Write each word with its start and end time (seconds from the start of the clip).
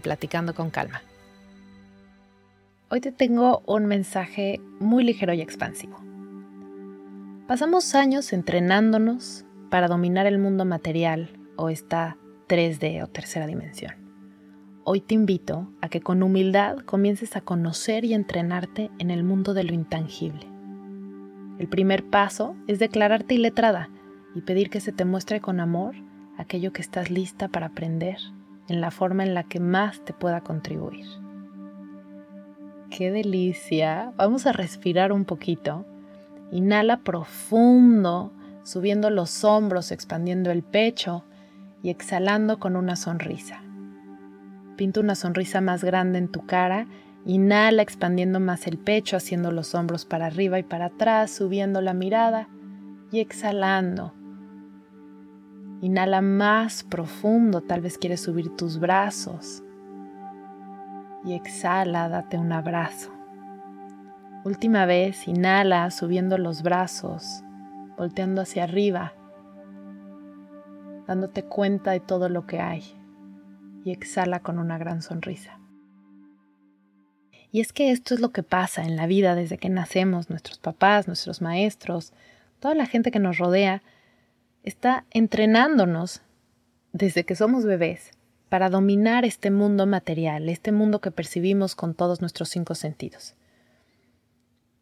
Platicando 0.00 0.54
con 0.54 0.70
Calma. 0.70 1.02
Hoy 2.90 3.00
te 3.00 3.12
tengo 3.12 3.62
un 3.66 3.86
mensaje 3.86 4.60
muy 4.78 5.04
ligero 5.04 5.32
y 5.32 5.40
expansivo. 5.40 5.98
Pasamos 7.46 7.94
años 7.94 8.32
entrenándonos 8.32 9.44
para 9.70 9.88
dominar 9.88 10.26
el 10.26 10.38
mundo 10.38 10.64
material 10.64 11.30
o 11.56 11.68
esta 11.68 12.16
3D 12.48 13.02
o 13.02 13.06
tercera 13.06 13.46
dimensión. 13.46 13.94
Hoy 14.84 15.00
te 15.00 15.14
invito 15.14 15.72
a 15.80 15.88
que 15.88 16.00
con 16.00 16.22
humildad 16.22 16.78
comiences 16.78 17.36
a 17.36 17.40
conocer 17.40 18.04
y 18.04 18.14
entrenarte 18.14 18.90
en 18.98 19.10
el 19.10 19.24
mundo 19.24 19.54
de 19.54 19.64
lo 19.64 19.72
intangible. 19.72 20.46
El 21.58 21.68
primer 21.68 22.04
paso 22.04 22.54
es 22.66 22.78
declararte 22.78 23.34
iletrada 23.34 23.88
y 24.34 24.42
pedir 24.42 24.70
que 24.70 24.80
se 24.80 24.92
te 24.92 25.04
muestre 25.04 25.40
con 25.40 25.60
amor 25.60 25.94
aquello 26.36 26.72
que 26.72 26.82
estás 26.82 27.10
lista 27.10 27.48
para 27.48 27.66
aprender 27.66 28.18
en 28.68 28.80
la 28.80 28.90
forma 28.90 29.24
en 29.24 29.34
la 29.34 29.44
que 29.44 29.60
más 29.60 30.04
te 30.04 30.12
pueda 30.12 30.40
contribuir. 30.40 31.06
¡Qué 32.90 33.10
delicia! 33.10 34.12
Vamos 34.16 34.46
a 34.46 34.52
respirar 34.52 35.12
un 35.12 35.24
poquito. 35.24 35.84
Inhala 36.50 36.98
profundo, 37.00 38.32
subiendo 38.62 39.10
los 39.10 39.44
hombros, 39.44 39.90
expandiendo 39.90 40.50
el 40.50 40.62
pecho 40.62 41.24
y 41.82 41.90
exhalando 41.90 42.58
con 42.58 42.76
una 42.76 42.96
sonrisa. 42.96 43.62
Pinta 44.76 45.00
una 45.00 45.14
sonrisa 45.14 45.60
más 45.60 45.84
grande 45.84 46.18
en 46.18 46.28
tu 46.28 46.46
cara. 46.46 46.86
Inhala 47.26 47.82
expandiendo 47.82 48.38
más 48.40 48.66
el 48.66 48.78
pecho, 48.78 49.16
haciendo 49.16 49.50
los 49.50 49.74
hombros 49.74 50.04
para 50.04 50.26
arriba 50.26 50.58
y 50.58 50.62
para 50.62 50.86
atrás, 50.86 51.30
subiendo 51.30 51.80
la 51.80 51.94
mirada 51.94 52.48
y 53.10 53.20
exhalando 53.20 54.14
Inhala 55.84 56.22
más 56.22 56.82
profundo, 56.82 57.60
tal 57.60 57.82
vez 57.82 57.98
quieres 57.98 58.22
subir 58.22 58.56
tus 58.56 58.80
brazos. 58.80 59.62
Y 61.26 61.34
exhala, 61.34 62.08
date 62.08 62.38
un 62.38 62.52
abrazo. 62.52 63.12
Última 64.46 64.86
vez, 64.86 65.28
inhala 65.28 65.90
subiendo 65.90 66.38
los 66.38 66.62
brazos, 66.62 67.42
volteando 67.98 68.40
hacia 68.40 68.64
arriba, 68.64 69.12
dándote 71.06 71.44
cuenta 71.44 71.90
de 71.90 72.00
todo 72.00 72.30
lo 72.30 72.46
que 72.46 72.60
hay. 72.60 72.82
Y 73.84 73.90
exhala 73.90 74.40
con 74.40 74.58
una 74.58 74.78
gran 74.78 75.02
sonrisa. 75.02 75.60
Y 77.52 77.60
es 77.60 77.74
que 77.74 77.90
esto 77.90 78.14
es 78.14 78.20
lo 78.20 78.30
que 78.30 78.42
pasa 78.42 78.84
en 78.84 78.96
la 78.96 79.06
vida 79.06 79.34
desde 79.34 79.58
que 79.58 79.68
nacemos, 79.68 80.30
nuestros 80.30 80.56
papás, 80.56 81.08
nuestros 81.08 81.42
maestros, 81.42 82.14
toda 82.58 82.74
la 82.74 82.86
gente 82.86 83.10
que 83.10 83.20
nos 83.20 83.36
rodea, 83.36 83.82
está 84.64 85.04
entrenándonos 85.10 86.22
desde 86.92 87.24
que 87.24 87.36
somos 87.36 87.64
bebés 87.64 88.12
para 88.48 88.70
dominar 88.70 89.24
este 89.24 89.50
mundo 89.50 89.86
material, 89.86 90.48
este 90.48 90.72
mundo 90.72 91.00
que 91.00 91.10
percibimos 91.10 91.74
con 91.74 91.94
todos 91.94 92.20
nuestros 92.20 92.48
cinco 92.48 92.74
sentidos. 92.74 93.34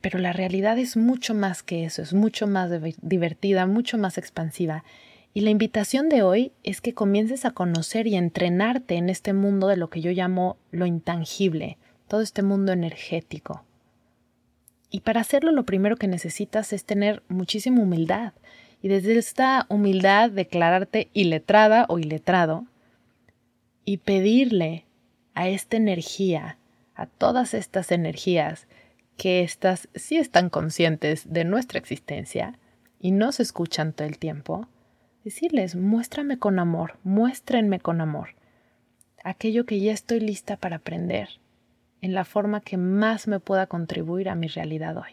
Pero 0.00 0.18
la 0.18 0.32
realidad 0.32 0.78
es 0.78 0.96
mucho 0.96 1.34
más 1.34 1.62
que 1.62 1.84
eso, 1.84 2.02
es 2.02 2.14
mucho 2.14 2.46
más 2.46 2.70
divertida, 3.00 3.66
mucho 3.66 3.96
más 3.98 4.18
expansiva. 4.18 4.84
Y 5.32 5.42
la 5.42 5.50
invitación 5.50 6.08
de 6.08 6.22
hoy 6.22 6.52
es 6.62 6.80
que 6.80 6.94
comiences 6.94 7.44
a 7.44 7.52
conocer 7.52 8.06
y 8.06 8.16
entrenarte 8.16 8.96
en 8.96 9.08
este 9.08 9.32
mundo 9.32 9.68
de 9.68 9.76
lo 9.76 9.88
que 9.88 10.00
yo 10.00 10.10
llamo 10.10 10.56
lo 10.70 10.86
intangible, 10.86 11.78
todo 12.08 12.22
este 12.22 12.42
mundo 12.42 12.72
energético. 12.72 13.64
Y 14.90 15.00
para 15.00 15.20
hacerlo 15.20 15.52
lo 15.52 15.64
primero 15.64 15.96
que 15.96 16.08
necesitas 16.08 16.72
es 16.72 16.84
tener 16.84 17.22
muchísima 17.28 17.82
humildad 17.82 18.32
y 18.82 18.88
desde 18.88 19.18
esta 19.18 19.66
humildad 19.68 20.30
declararte 20.30 21.10
iletrada 21.12 21.86
o 21.88 21.98
iletrado 21.98 22.66
y 23.84 23.98
pedirle 23.98 24.84
a 25.34 25.48
esta 25.48 25.76
energía, 25.76 26.58
a 26.94 27.06
todas 27.06 27.54
estas 27.54 27.92
energías, 27.92 28.66
que 29.16 29.42
estas 29.42 29.88
sí 29.94 30.16
están 30.16 30.48
conscientes 30.48 31.30
de 31.32 31.44
nuestra 31.44 31.78
existencia 31.78 32.58
y 32.98 33.10
no 33.10 33.32
se 33.32 33.42
escuchan 33.42 33.92
todo 33.92 34.08
el 34.08 34.18
tiempo, 34.18 34.66
decirles, 35.24 35.76
muéstrame 35.76 36.38
con 36.38 36.58
amor, 36.58 36.98
muéstrenme 37.04 37.80
con 37.80 38.00
amor 38.00 38.30
aquello 39.24 39.66
que 39.66 39.80
ya 39.80 39.92
estoy 39.92 40.20
lista 40.20 40.56
para 40.56 40.76
aprender 40.76 41.28
en 42.00 42.14
la 42.14 42.24
forma 42.24 42.60
que 42.60 42.76
más 42.76 43.28
me 43.28 43.40
pueda 43.40 43.66
contribuir 43.66 44.28
a 44.28 44.34
mi 44.34 44.48
realidad 44.48 44.96
hoy. 44.96 45.12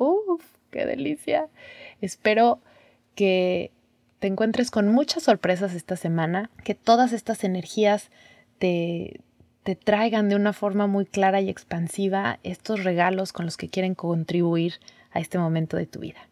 ¡Uf! 0.00 0.42
¡Qué 0.70 0.86
delicia! 0.86 1.48
Espero 2.00 2.60
que 3.14 3.70
te 4.18 4.28
encuentres 4.28 4.70
con 4.70 4.88
muchas 4.88 5.24
sorpresas 5.24 5.74
esta 5.74 5.94
semana, 5.96 6.50
que 6.64 6.74
todas 6.74 7.12
estas 7.12 7.44
energías 7.44 8.10
te, 8.58 9.20
te 9.62 9.76
traigan 9.76 10.30
de 10.30 10.36
una 10.36 10.54
forma 10.54 10.86
muy 10.86 11.04
clara 11.04 11.42
y 11.42 11.50
expansiva 11.50 12.38
estos 12.44 12.82
regalos 12.82 13.34
con 13.34 13.44
los 13.44 13.58
que 13.58 13.68
quieren 13.68 13.94
contribuir 13.94 14.74
a 15.10 15.20
este 15.20 15.38
momento 15.38 15.76
de 15.76 15.86
tu 15.86 16.00
vida. 16.00 16.28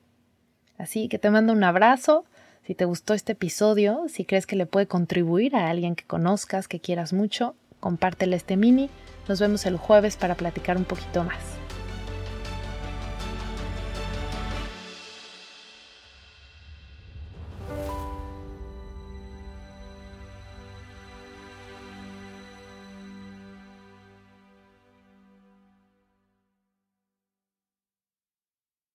Así 0.79 1.09
que 1.09 1.19
te 1.19 1.29
mando 1.29 1.53
un 1.53 1.63
abrazo. 1.63 2.25
Si 2.65 2.75
te 2.75 2.87
gustó 2.87 3.13
este 3.13 3.33
episodio, 3.33 4.07
si 4.09 4.25
crees 4.25 4.47
que 4.47 4.57
le 4.57 4.65
puede 4.65 4.87
contribuir 4.87 5.57
a 5.57 5.69
alguien 5.69 5.95
que 5.95 6.05
conozcas, 6.05 6.69
que 6.69 6.81
quieras 6.81 7.13
mucho, 7.13 7.55
compártele 7.81 8.37
este 8.37 8.57
mini. 8.57 8.89
Nos 9.29 9.41
vemos 9.41 9.67
el 9.67 9.77
jueves 9.77 10.17
para 10.17 10.37
platicar 10.37 10.79
un 10.79 10.85
poquito 10.85 11.23
más. 11.23 11.68